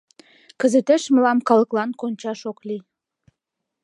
—Кызытеш 0.61 1.03
мылам 1.13 1.39
калыклан 1.47 1.89
кончаш 1.99 2.41
ок 2.51 2.59
лий. 2.67 2.81